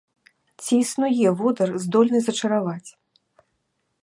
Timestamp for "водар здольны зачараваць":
1.41-2.89